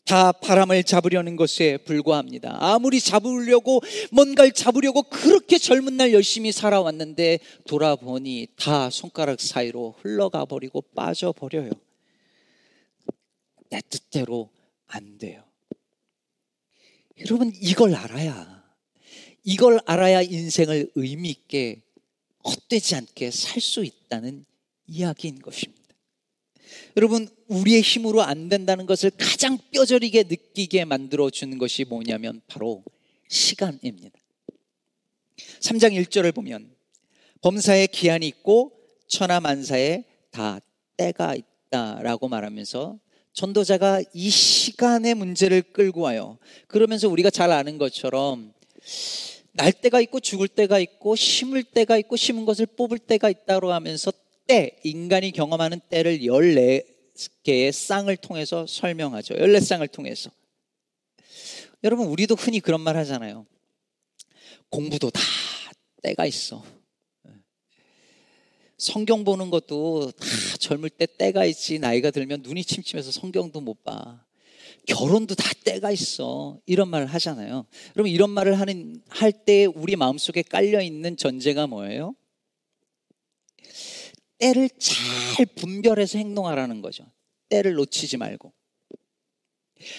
다 0.04 0.30
바람을 0.30 0.84
잡으려는 0.84 1.34
것에 1.34 1.78
불과합니다. 1.78 2.56
아무리 2.60 3.00
잡으려고 3.00 3.80
뭔가를 4.12 4.52
잡으려고 4.52 5.02
그렇게 5.02 5.58
젊은 5.58 5.96
날 5.96 6.12
열심히 6.12 6.52
살아왔는데 6.52 7.40
돌아보니 7.66 8.46
다 8.56 8.88
손가락 8.88 9.40
사이로 9.40 9.96
흘러가 10.00 10.44
버리고 10.44 10.80
빠져 10.80 11.32
버려요. 11.32 11.70
내 13.68 13.80
뜻대로 13.90 14.48
안 14.86 15.18
돼요. 15.18 15.42
여러분 17.18 17.50
이걸 17.56 17.94
알아야 17.96 18.64
이걸 19.42 19.80
알아야 19.86 20.22
인생을 20.22 20.92
의미 20.94 21.30
있게 21.30 21.82
헛되지 22.44 22.94
않게 22.94 23.30
살 23.32 23.60
수 23.60 23.84
있다는 23.84 24.44
이야기인 24.86 25.40
것입니다. 25.40 25.85
여러분, 26.96 27.28
우리의 27.48 27.82
힘으로 27.82 28.22
안 28.22 28.48
된다는 28.48 28.86
것을 28.86 29.10
가장 29.16 29.58
뼈저리게 29.72 30.24
느끼게 30.24 30.84
만들어 30.84 31.30
주는 31.30 31.58
것이 31.58 31.84
뭐냐면 31.84 32.40
바로 32.46 32.82
시간입니다. 33.28 34.18
3장 35.60 35.92
1절을 36.04 36.34
보면 36.34 36.70
범사에 37.42 37.86
기한이 37.88 38.26
있고 38.28 38.72
천하 39.06 39.40
만사에 39.40 40.04
다 40.30 40.60
때가 40.96 41.36
있다라고 41.36 42.28
말하면서 42.28 42.98
전도자가 43.32 44.02
이 44.14 44.30
시간의 44.30 45.14
문제를 45.14 45.62
끌고 45.62 46.00
와요. 46.00 46.38
그러면서 46.66 47.08
우리가 47.08 47.28
잘 47.30 47.52
아는 47.52 47.76
것처럼 47.76 48.54
날 49.52 49.72
때가 49.72 50.00
있고 50.02 50.20
죽을 50.20 50.48
때가 50.48 50.78
있고 50.78 51.16
심을 51.16 51.62
때가 51.62 51.98
있고 51.98 52.16
심은 52.16 52.46
것을 52.46 52.66
뽑을 52.66 52.98
때가 52.98 53.28
있다고 53.28 53.72
하면서 53.72 54.12
때, 54.46 54.78
인간이 54.84 55.32
경험하는 55.32 55.80
때를 55.88 56.20
14개의 56.20 57.72
쌍을 57.72 58.16
통해서 58.16 58.66
설명하죠. 58.66 59.34
14쌍을 59.34 59.90
통해서. 59.90 60.30
여러분, 61.84 62.06
우리도 62.08 62.34
흔히 62.34 62.60
그런 62.60 62.80
말 62.80 62.96
하잖아요. 62.96 63.46
공부도 64.70 65.10
다 65.10 65.20
때가 66.02 66.26
있어. 66.26 66.64
성경 68.78 69.24
보는 69.24 69.50
것도 69.50 70.12
다 70.12 70.26
젊을 70.58 70.90
때 70.90 71.06
때가 71.06 71.44
있지. 71.46 71.78
나이가 71.78 72.10
들면 72.10 72.42
눈이 72.42 72.64
침침해서 72.64 73.10
성경도 73.10 73.60
못 73.60 73.82
봐. 73.84 74.22
결혼도 74.86 75.34
다 75.34 75.50
때가 75.64 75.90
있어. 75.90 76.60
이런 76.66 76.88
말을 76.88 77.06
하잖아요. 77.06 77.66
여러분, 77.96 78.10
이런 78.12 78.30
말을 78.30 78.60
하는, 78.60 79.02
할 79.08 79.32
때 79.32 79.64
우리 79.64 79.96
마음속에 79.96 80.42
깔려 80.42 80.80
있는 80.82 81.16
전제가 81.16 81.66
뭐예요? 81.66 82.14
때를 84.38 84.68
잘 84.78 85.46
분별해서 85.46 86.18
행동하라는 86.18 86.82
거죠. 86.82 87.04
때를 87.48 87.74
놓치지 87.74 88.16
말고. 88.16 88.52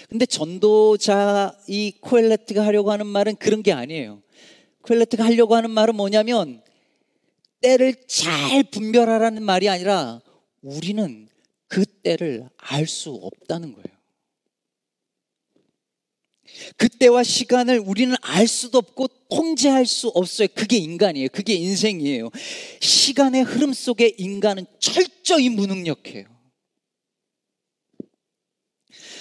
근데 0.10 0.26
전도자 0.26 1.58
이 1.68 1.94
코엘레트가 2.02 2.66
하려고 2.66 2.92
하는 2.92 3.06
말은 3.08 3.36
그런 3.36 3.64
게 3.64 3.72
아니에요. 3.72 4.22
코엘레트가 4.82 5.26
하려고 5.26 5.56
하는 5.56 5.70
말은 5.72 5.96
뭐냐면 5.96 6.62
때를 7.62 7.96
잘 8.08 8.64
분별하라는 8.64 9.44
말이 9.44 9.70
아니라 9.70 10.22
우리는 10.62 11.28
그 11.68 11.86
때를 11.86 12.50
알 12.58 12.88
수 12.88 13.12
없다는 13.12 13.74
거예요. 13.74 13.97
그때와 16.78 17.24
시간을 17.24 17.80
우리는 17.80 18.16
알 18.22 18.48
수도 18.48 18.78
없고 18.78 19.08
통제할 19.30 19.86
수 19.86 20.08
없어요. 20.10 20.48
그게 20.54 20.78
인간이에요. 20.78 21.30
그게 21.32 21.54
인생이에요. 21.54 22.30
시간의 22.80 23.44
흐름 23.44 23.74
속에 23.74 24.14
인간은 24.18 24.66
철저히 24.80 25.50
무능력해요. 25.50 26.26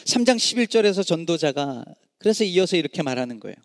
3장 0.04 0.36
11절에서 0.36 1.04
전도자가 1.04 1.84
그래서 2.18 2.44
이어서 2.44 2.76
이렇게 2.76 3.02
말하는 3.02 3.40
거예요. 3.40 3.56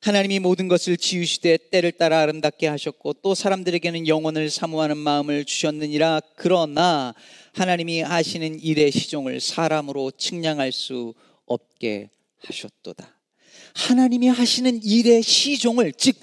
하나님이 0.00 0.38
모든 0.38 0.68
것을 0.68 0.98
지으시되 0.98 1.56
때를 1.70 1.90
따라 1.92 2.20
아름답게 2.20 2.66
하셨고 2.66 3.14
또 3.14 3.34
사람들에게는 3.34 4.06
영혼을 4.06 4.50
사모하는 4.50 4.98
마음을 4.98 5.46
주셨느니라 5.46 6.20
그러나 6.36 7.14
하나님이 7.54 8.02
하시는 8.02 8.60
일의 8.60 8.92
시종을 8.92 9.40
사람으로 9.40 10.10
측량할 10.10 10.72
수 10.72 11.14
없게 11.46 12.10
하셨도다. 12.40 13.13
하나님이 13.74 14.28
하시는 14.28 14.82
일의 14.82 15.22
시종을 15.22 15.92
즉 15.92 16.16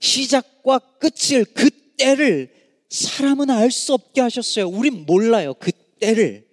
시작과 0.00 0.78
끝을 0.98 1.44
그 1.44 1.70
때를 1.96 2.52
사람은 2.90 3.50
알 3.50 3.70
수 3.70 3.94
없게 3.94 4.20
하셨어요. 4.20 4.68
우린 4.68 5.04
몰라요. 5.06 5.54
그 5.54 5.72
때를 6.00 6.48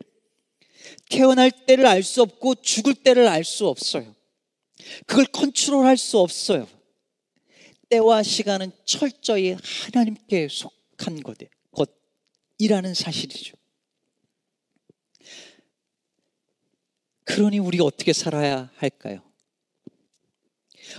태어날 1.10 1.52
때를 1.52 1.86
알 1.86 2.04
수 2.04 2.22
없고 2.22 2.56
죽을 2.56 2.94
때를 2.94 3.28
알 3.28 3.44
수 3.44 3.68
없어요. 3.68 4.16
그걸 5.06 5.26
컨트롤 5.26 5.86
할 5.86 5.98
수 5.98 6.20
없어요. 6.20 6.68
때와 7.90 8.24
시간은 8.24 8.72
철저히 8.86 9.58
하나님께 9.62 10.48
속한 10.50 11.22
것이라는 12.58 12.94
사실이죠. 12.94 13.56
그러니 17.26 17.60
우리가 17.60 17.84
어떻게 17.84 18.14
살아야 18.14 18.72
할까요? 18.76 19.31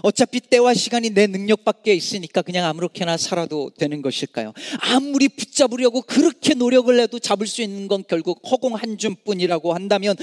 어차피 0.03 0.41
때와 0.41 0.75
시간이 0.75 1.11
내 1.11 1.27
능력 1.27 1.65
밖에 1.65 1.95
있으니까 1.95 2.43
그냥 2.43 2.67
아무렇게나 2.67 3.17
살아도 3.17 3.71
되는 3.79 4.03
것일까요? 4.03 4.53
아무리 4.79 5.29
붙잡으려고 5.29 6.03
그렇게 6.03 6.55
노력을 6.55 6.99
해도 6.99 7.19
잡을 7.19 7.47
수 7.47 7.63
있는 7.63 7.89
건 7.89 8.05
결국 8.09 8.41
허공 8.51 8.75
한 8.75 8.99
줌뿐이라고 8.99 9.75
한다면 9.75 10.17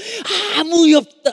아무 0.56 0.86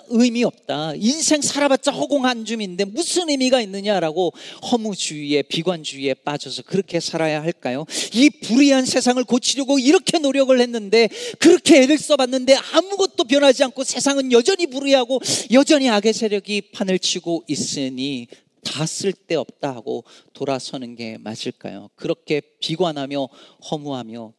의미 0.09 0.43
없다. 0.43 0.93
인생 0.95 1.41
살아봤자 1.41 1.91
허공 1.91 2.25
한 2.25 2.45
줌인데 2.45 2.85
무슨 2.85 3.29
의미가 3.29 3.61
있느냐라고 3.61 4.33
허무주의에 4.71 5.43
비관주의에 5.43 6.15
빠져서 6.15 6.63
그렇게 6.63 6.99
살아야 6.99 7.41
할까요? 7.41 7.85
이 8.13 8.29
불의한 8.29 8.85
세상을 8.85 9.23
고치려고 9.23 9.79
이렇게 9.79 10.19
노력을 10.19 10.59
했는데 10.59 11.09
그렇게 11.39 11.83
애를 11.83 11.97
써봤는데 11.97 12.55
아무것도 12.73 13.23
변하지 13.25 13.63
않고 13.65 13.83
세상은 13.83 14.31
여전히 14.31 14.67
불의하고 14.67 15.19
여전히 15.51 15.89
악의 15.89 16.13
세력이 16.13 16.61
판을 16.73 16.99
치고 16.99 17.43
있으니 17.47 18.26
다 18.67 18.85
쓸데없다 18.85 19.73
하고 19.73 20.03
돌아서는 20.33 20.95
게 20.95 21.17
맞을까요? 21.17 21.89
그렇게 21.95 22.41
비관하며 22.59 23.25
허무하며 23.71 24.33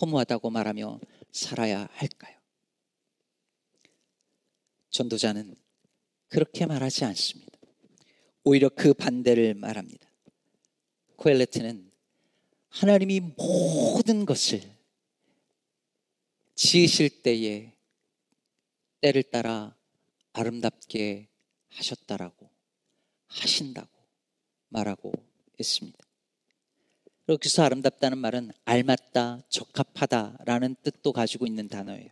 허무하다고 0.00 0.50
말하며 0.50 1.00
살아야 1.30 1.88
할까요? 1.92 2.36
전도자는 4.90 5.54
그렇게 6.28 6.66
말하지 6.66 7.04
않습니다. 7.04 7.52
오히려 8.42 8.68
그 8.68 8.94
반대를 8.94 9.54
말합니다. 9.54 10.08
코엘레트는 11.16 11.90
하나님이 12.70 13.20
모든 13.36 14.26
것을 14.26 14.60
지으실 16.56 17.22
때에 17.22 17.72
때를 19.00 19.22
따라 19.22 19.76
아름답게 20.32 21.28
하셨다라고 21.68 22.57
하신다고 23.28 23.88
말하고 24.68 25.12
있습니다. 25.58 25.98
여기서 27.28 27.62
아름답다는 27.62 28.18
말은 28.18 28.52
알맞다, 28.64 29.42
적합하다라는 29.48 30.76
뜻도 30.82 31.12
가지고 31.12 31.46
있는 31.46 31.68
단어예요. 31.68 32.08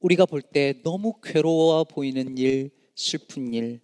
우리가 0.00 0.26
볼 0.26 0.42
때 0.42 0.80
너무 0.82 1.20
괴로워 1.22 1.84
보이는 1.84 2.36
일, 2.38 2.70
슬픈 2.94 3.52
일, 3.52 3.80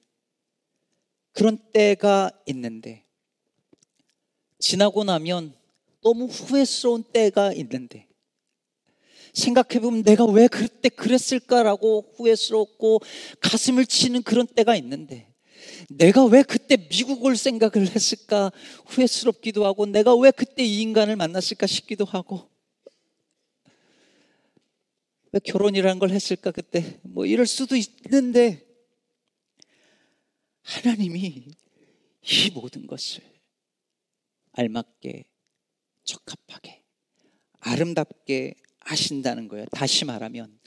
그런 1.33 1.59
때가 1.73 2.31
있는데, 2.47 3.05
지나고 4.59 5.05
나면 5.05 5.55
너무 6.03 6.27
후회스러운 6.27 7.05
때가 7.05 7.53
있는데, 7.55 8.09
생각해보면 9.35 10.03
내가 10.03 10.25
왜 10.25 10.49
그때 10.49 10.89
그랬을까라고 10.89 12.15
후회스럽고 12.17 13.01
가슴을 13.41 13.87
치는 13.87 14.23
그런 14.23 14.47
때가 14.47 14.77
있는데, 14.77 15.30
내가 15.89 16.25
왜 16.25 16.43
그때 16.43 16.77
미국을 16.77 17.37
생각을 17.37 17.89
했을까? 17.89 18.51
후회스럽기도 18.87 19.65
하고 19.67 19.87
내가 19.87 20.15
왜 20.17 20.31
그때 20.31 20.65
이 20.65 20.81
인간을 20.83 21.17
만났을까 21.17 21.67
싶기도 21.67 22.05
하고. 22.05 22.49
왜 25.33 25.41
결혼이라는 25.45 25.99
걸 25.99 26.11
했을까 26.11 26.51
그때? 26.51 27.01
뭐 27.03 27.27
이럴 27.27 27.47
수도 27.47 27.77
있는데 27.77 28.67
하나님이 30.63 31.47
이 32.23 32.51
모든 32.53 32.87
것을 32.87 33.23
알맞게 34.53 35.25
적합하게 36.05 36.83
아름답게 37.61 38.55
하신다는 38.81 39.49
거예요. 39.49 39.67
다시 39.73 40.05
말하면 40.05 40.59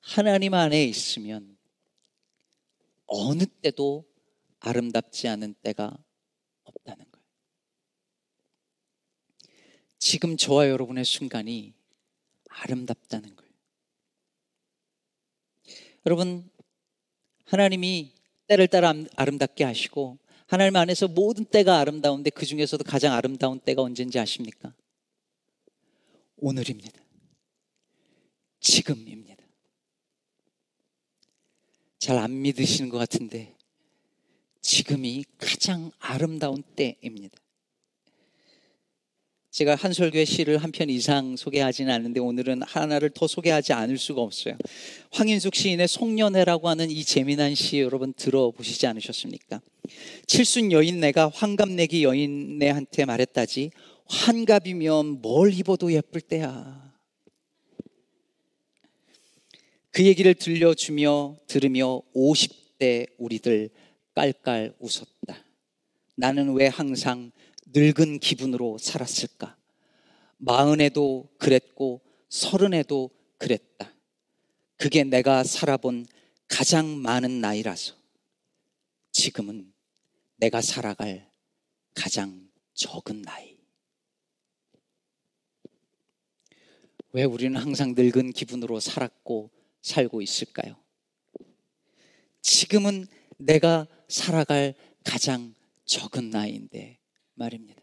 하나님 0.00 0.54
안에 0.54 0.84
있으면 0.84 1.56
어느 3.06 3.44
때도 3.44 4.06
아름답지 4.62 5.28
않은 5.28 5.54
때가 5.62 5.96
없다는 6.62 7.04
거예요. 7.10 7.26
지금 9.98 10.36
저와 10.36 10.68
여러분의 10.68 11.04
순간이 11.04 11.74
아름답다는 12.48 13.34
거예요. 13.36 13.52
여러분, 16.06 16.50
하나님이 17.44 18.14
때를 18.46 18.68
따라 18.68 18.92
아름답게 19.16 19.64
하시고 19.64 20.18
하나님 20.46 20.76
안에서 20.76 21.08
모든 21.08 21.44
때가 21.44 21.78
아름다운데 21.78 22.30
그 22.30 22.44
중에서도 22.44 22.82
가장 22.84 23.14
아름다운 23.14 23.58
때가 23.60 23.82
언제인지 23.82 24.18
아십니까? 24.18 24.74
오늘입니다. 26.36 27.00
지금입니다. 28.60 29.42
잘 31.98 32.18
안 32.18 32.42
믿으시는 32.42 32.90
것 32.90 32.98
같은데 32.98 33.56
지금이 34.62 35.24
가장 35.38 35.90
아름다운 35.98 36.62
때입니다. 36.76 37.36
제가 39.50 39.74
한솔교의 39.74 40.24
시를 40.24 40.56
한 40.56 40.72
편 40.72 40.88
이상 40.88 41.36
소개하지는 41.36 41.92
않는데 41.92 42.20
오늘은 42.20 42.62
하나를 42.62 43.10
더 43.10 43.26
소개하지 43.26 43.74
않을 43.74 43.98
수가 43.98 44.22
없어요. 44.22 44.56
황인숙 45.10 45.54
시인의 45.54 45.88
송년회라고 45.88 46.70
하는 46.70 46.90
이 46.90 47.04
재미난 47.04 47.54
시 47.54 47.80
여러분 47.80 48.14
들어보시지 48.14 48.86
않으셨습니까? 48.86 49.60
칠순 50.26 50.72
여인네가 50.72 51.28
환갑내기 51.28 52.02
여인네한테 52.02 53.04
말했다지 53.04 53.72
환갑이면 54.06 55.20
뭘 55.20 55.52
입어도 55.52 55.92
예쁠 55.92 56.22
때야. 56.22 56.90
그 59.90 60.06
얘기를 60.06 60.32
들려주며 60.32 61.36
들으며 61.46 62.00
50대 62.16 63.06
우리들 63.18 63.68
깔깔 64.14 64.74
웃었다. 64.78 65.44
나는 66.14 66.54
왜 66.54 66.66
항상 66.66 67.32
늙은 67.66 68.18
기분으로 68.18 68.78
살았을까? 68.78 69.56
마흔에도 70.38 71.28
그랬고 71.38 72.02
서른에도 72.28 73.10
그랬다. 73.38 73.92
그게 74.76 75.04
내가 75.04 75.44
살아본 75.44 76.06
가장 76.48 77.00
많은 77.00 77.40
나이라서 77.40 77.94
지금은 79.12 79.72
내가 80.36 80.60
살아갈 80.60 81.30
가장 81.94 82.50
적은 82.74 83.22
나이. 83.22 83.56
왜 87.12 87.24
우리는 87.24 87.60
항상 87.60 87.94
늙은 87.94 88.32
기분으로 88.32 88.80
살았고 88.80 89.50
살고 89.82 90.22
있을까요? 90.22 90.76
지금은 92.40 93.06
내가 93.46 93.86
살아갈 94.08 94.74
가장 95.04 95.54
적은 95.84 96.30
나이인데 96.30 96.98
말입니다. 97.34 97.82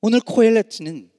오늘 0.00 0.20
코엘레트는 0.20 1.10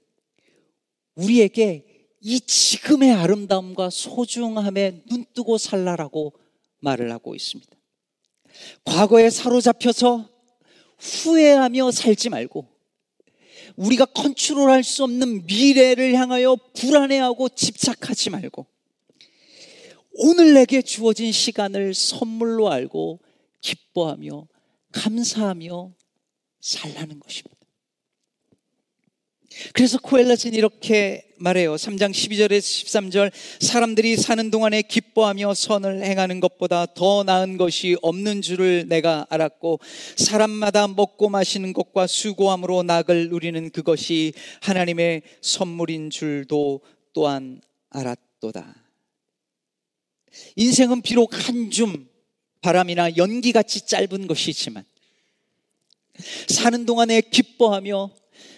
우리에게 1.16 1.86
이 2.22 2.40
지금의 2.40 3.12
아름다움과 3.14 3.90
소중함에 3.90 5.04
눈뜨고 5.10 5.58
살라라고 5.58 6.34
말을 6.80 7.12
하고 7.12 7.36
있습니다. 7.36 7.76
과거에 8.84 9.30
사로잡혀서 9.30 10.30
후회하며 10.98 11.92
살지 11.92 12.30
말고 12.30 12.68
우리가 13.76 14.06
컨트롤할 14.06 14.84
수 14.84 15.04
없는 15.04 15.46
미래를 15.46 16.14
향하여 16.14 16.56
불안해하고 16.76 17.50
집착하지 17.50 18.30
말고 18.30 18.66
오늘 20.18 20.54
내게 20.54 20.82
주어진 20.82 21.32
시간을 21.32 21.94
선물로 21.94 22.72
알고 22.72 23.20
기뻐하며 23.62 24.48
감사하며 24.92 25.92
살라는 26.62 27.20
것입니다. 27.20 27.56
그래서 29.74 29.98
코엘라는 30.00 30.54
이렇게 30.54 31.26
말해요. 31.38 31.76
3장 31.76 32.12
12절에서 32.12 32.86
13절 32.86 33.32
사람들이 33.60 34.18
사는 34.18 34.50
동안에 34.52 34.82
기뻐하며 34.84 35.54
선을 35.54 36.04
행하는 36.04 36.40
것보다 36.40 36.86
더 36.86 37.24
나은 37.24 37.58
것이 37.58 37.98
없는 38.02 38.42
줄을 38.42 38.86
내가 38.88 39.26
알았고 39.30 39.80
사람마다 40.18 40.88
먹고 40.88 41.30
마시는 41.30 41.74
것과 41.74 42.08
수고함으로 42.08 42.84
낙을 42.84 43.30
누리는 43.30 43.70
그것이 43.72 44.34
하나님의 44.62 45.24
선물인 45.42 46.10
줄도 46.10 46.82
또한 47.14 47.62
알았도다. 47.90 48.85
인생은 50.56 51.02
비록 51.02 51.34
한 51.34 51.70
줌 51.70 52.08
바람이나 52.62 53.16
연기같이 53.18 53.86
짧은 53.86 54.26
것이지만 54.28 54.84
사는 56.48 56.86
동안에 56.86 57.22
기뻐하며 57.22 58.12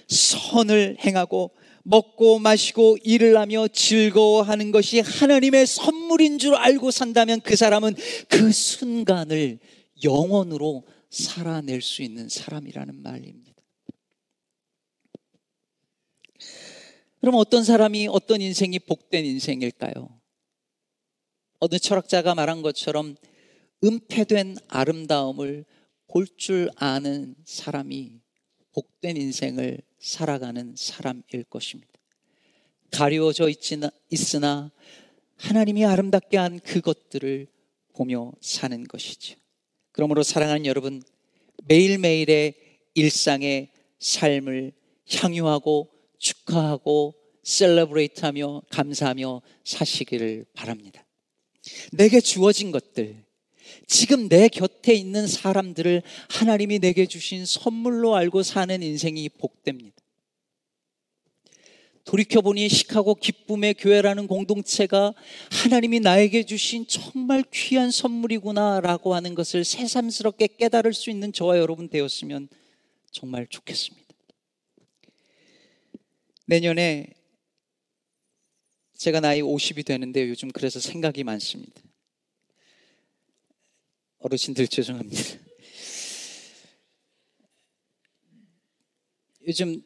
선을 0.07 0.97
행하고 1.03 1.51
먹고 1.83 2.39
마시고 2.39 2.97
일을 3.03 3.37
하며 3.37 3.67
즐거워하는 3.67 4.71
것이 4.71 5.01
하나님의 5.01 5.67
선물인 5.67 6.37
줄 6.37 6.55
알고 6.55 6.91
산다면 6.91 7.41
그 7.41 7.55
사람은 7.55 7.95
그 8.29 8.51
순간을 8.51 9.59
영원으로 10.03 10.85
살아낼 11.09 11.81
수 11.81 12.01
있는 12.01 12.29
사람이라는 12.29 13.01
말입니다. 13.01 13.53
그럼 17.19 17.35
어떤 17.35 17.63
사람이 17.63 18.07
어떤 18.09 18.41
인생이 18.41 18.79
복된 18.79 19.25
인생일까요? 19.25 20.16
어느 21.59 21.79
철학자가 21.79 22.35
말한 22.35 22.61
것처럼 22.61 23.15
은폐된 23.83 24.57
아름다움을 24.67 25.65
볼 26.07 26.27
줄 26.37 26.69
아는 26.75 27.35
사람이 27.45 28.21
복된 28.73 29.17
인생을 29.17 29.81
살아가는 29.99 30.73
사람일 30.77 31.43
것입니다. 31.49 31.91
가려져 32.91 33.49
있으나 34.09 34.71
하나님이 35.35 35.85
아름답게 35.85 36.37
한 36.37 36.59
그것들을 36.59 37.47
보며 37.93 38.31
사는 38.41 38.83
것이죠. 38.83 39.35
그러므로 39.91 40.23
사랑하는 40.23 40.65
여러분, 40.65 41.01
매일매일의 41.67 42.53
일상의 42.93 43.71
삶을 43.99 44.73
향유하고 45.09 45.89
축하하고 46.19 47.15
셀러브레이트하며 47.43 48.61
감사하며 48.69 49.41
사시기를 49.63 50.45
바랍니다. 50.53 51.06
내게 51.91 52.19
주어진 52.19 52.71
것들, 52.71 53.23
지금 53.87 54.27
내 54.29 54.47
곁에 54.47 54.93
있는 54.93 55.27
사람들을 55.27 56.01
하나님이 56.29 56.79
내게 56.79 57.05
주신 57.05 57.45
선물로 57.45 58.15
알고 58.15 58.43
사는 58.43 58.81
인생이 58.81 59.29
복됩니다. 59.29 59.95
돌이켜보니 62.07 62.69
시카고 62.69 63.15
기쁨의 63.15 63.73
교회라는 63.73 64.27
공동체가 64.27 65.13
하나님이 65.51 65.99
나에게 65.99 66.45
주신 66.45 66.87
정말 66.87 67.43
귀한 67.53 67.91
선물이구나라고 67.91 69.13
하는 69.13 69.35
것을 69.35 69.65
새삼스럽게 69.65 70.47
깨달을 70.57 70.93
수 70.93 71.09
있는 71.09 71.33
저와 71.33 71.57
여러분 71.57 71.89
되었으면 71.89 72.47
정말 73.11 73.45
좋겠습니다. 73.49 74.07
내년에 76.45 77.16
제가 78.97 79.19
나이 79.19 79.41
50이 79.41 79.85
되는데 79.85 80.27
요즘 80.27 80.49
그래서 80.51 80.79
생각이 80.79 81.23
많습니다. 81.23 81.81
어르신들 84.19 84.67
죄송합니다. 84.67 85.21
요즘 89.47 89.83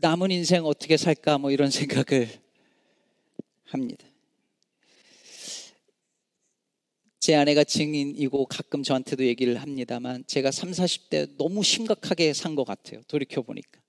남은 0.00 0.30
인생 0.30 0.64
어떻게 0.64 0.96
살까 0.96 1.38
뭐 1.38 1.50
이런 1.50 1.70
생각을 1.70 2.28
합니다. 3.64 4.06
제 7.18 7.34
아내가 7.34 7.64
증인이고 7.64 8.46
가끔 8.46 8.82
저한테도 8.82 9.24
얘기를 9.26 9.60
합니다만 9.60 10.24
제가 10.26 10.50
3, 10.50 10.70
40대 10.70 11.36
너무 11.36 11.62
심각하게 11.62 12.32
산 12.34 12.54
것 12.54 12.64
같아요. 12.64 13.02
돌이켜 13.08 13.42
보니까. 13.42 13.80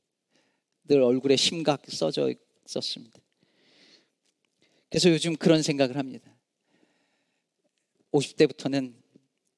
늘 0.86 1.02
얼굴에 1.02 1.36
심각 1.36 1.84
써져 1.88 2.34
있었습니다. 2.66 3.25
그래서 4.96 5.10
요즘 5.10 5.36
그런 5.36 5.62
생각을 5.62 5.98
합니다. 5.98 6.34
50대부터는 8.14 8.94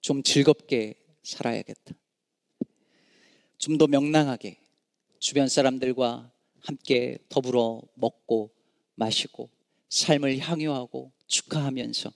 좀 0.02 0.24
즐겁게 0.24 0.96
살아야겠다. 1.22 1.94
좀 3.60 3.78
더 3.78 3.86
명랑하게 3.86 4.60
주변 5.20 5.48
사람들과 5.48 6.34
함께 6.62 7.20
더불어 7.30 7.84
먹고 7.94 8.52
마시고 8.96 9.52
삶을 9.90 10.40
향유하고 10.40 11.12
축하하면서 11.28 12.12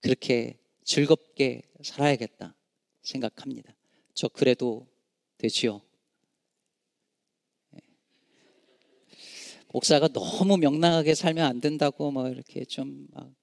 그렇게 0.00 0.58
즐겁게 0.84 1.70
살아야겠다 1.84 2.56
생각합니다. 3.02 3.76
저 4.14 4.26
그래도 4.28 4.86
되지요. 5.36 5.82
예. 7.74 7.78
목사가 9.72 10.08
너무 10.08 10.56
명랑하게 10.56 11.14
살면 11.14 11.44
안 11.44 11.60
된다고 11.60 12.10
뭐 12.10 12.28
이렇게 12.28 12.64
좀 12.64 13.08
막 13.12 13.38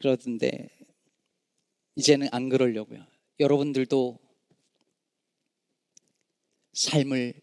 그러던데 0.00 0.70
이제는 1.94 2.28
안 2.32 2.48
그러려고요. 2.48 3.04
여러분들도 3.38 4.18
삶을 6.72 7.34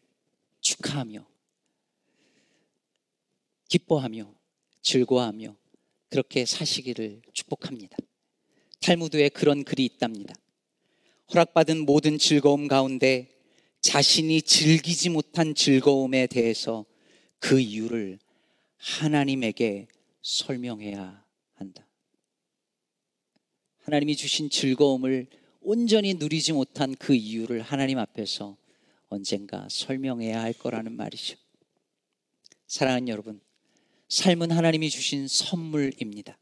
축하하며 0.62 1.28
기뻐하며 3.70 4.34
즐거워하며 4.82 5.56
그렇게 6.10 6.46
사시기를 6.46 7.22
축복합니다. 7.34 7.96
탈무드에 8.80 9.30
그런 9.30 9.64
글이 9.64 9.86
있답니다. 9.86 10.34
허락받은 11.32 11.86
모든 11.86 12.18
즐거움 12.18 12.68
가운데 12.68 13.37
자신이 13.88 14.42
즐기지 14.42 15.08
못한 15.08 15.56
즐거움에 15.56 16.28
대해서 16.28 16.84
그 17.40 17.58
이유를 17.58 18.20
하나님에게 18.76 19.88
설명해야 20.22 21.24
한다. 21.54 21.88
하나님이 23.84 24.18
주신 24.18 24.50
즐거움을 24.50 25.28
온전히 25.62 26.16
누리지 26.16 26.52
못한 26.52 26.96
그 26.96 27.16
이유를 27.16 27.62
하나님 27.62 27.98
앞에서 27.98 28.58
언젠가 29.08 29.66
설명해야 29.72 30.42
할 30.42 30.52
거라는 30.52 30.92
말이죠. 30.92 31.38
사랑하는 32.68 33.08
여러분, 33.08 33.40
삶은 34.10 34.52
하나님이 34.52 34.90
주신 34.90 35.30
선물입니다. 35.30 36.38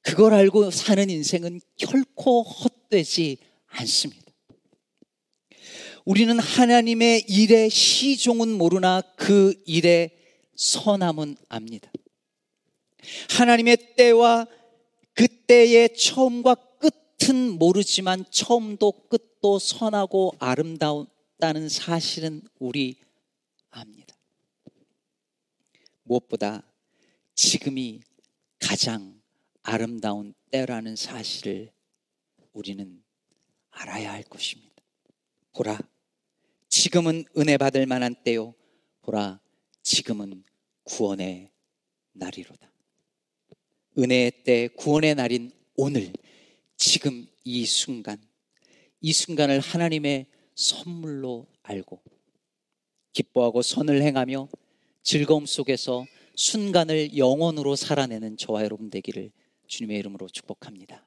그걸 0.00 0.34
알고 0.34 0.72
사는 0.72 1.08
인생은 1.08 1.60
결코 1.76 2.42
헛되지 2.42 3.36
않습니다. 3.66 4.23
우리는 6.04 6.38
하나님의 6.38 7.24
일의 7.28 7.70
시종은 7.70 8.50
모르나 8.52 9.02
그 9.16 9.54
일의 9.66 10.16
선함은 10.54 11.36
압니다. 11.48 11.90
하나님의 13.30 13.96
때와 13.96 14.46
그 15.14 15.28
때의 15.28 15.96
처음과 15.96 16.56
끝은 16.78 17.58
모르지만 17.58 18.24
처음도 18.30 19.08
끝도 19.08 19.58
선하고 19.58 20.34
아름다운 20.38 21.06
없다는 21.44 21.68
사실은 21.68 22.42
우리 22.58 22.96
압니다. 23.70 24.16
무엇보다 26.04 26.62
지금이 27.34 28.00
가장 28.58 29.20
아름다운 29.62 30.34
때라는 30.50 30.96
사실을 30.96 31.70
우리는 32.52 33.02
알아야 33.70 34.12
할 34.12 34.22
것입니다. 34.22 34.74
보라, 35.52 35.78
지금은 36.76 37.24
은혜 37.38 37.56
받을 37.56 37.86
만한 37.86 38.16
때요. 38.24 38.52
보라, 39.02 39.38
지금은 39.84 40.42
구원의 40.82 41.52
날이로다. 42.14 42.68
은혜의 43.96 44.42
때, 44.42 44.66
구원의 44.74 45.14
날인 45.14 45.52
오늘, 45.76 46.12
지금 46.76 47.28
이 47.44 47.64
순간, 47.64 48.20
이 49.00 49.12
순간을 49.12 49.60
하나님의 49.60 50.26
선물로 50.56 51.46
알고 51.62 52.02
기뻐하고 53.12 53.62
선을 53.62 54.02
행하며 54.02 54.48
즐거움 55.04 55.46
속에서 55.46 56.04
순간을 56.34 57.16
영원으로 57.16 57.76
살아내는 57.76 58.36
저와 58.36 58.64
여러분 58.64 58.90
되기를 58.90 59.30
주님의 59.68 59.96
이름으로 60.00 60.28
축복합니다. 60.28 61.06